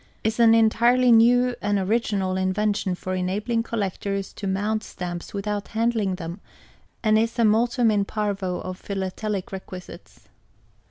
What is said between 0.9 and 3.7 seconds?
New and Original Invention for enabling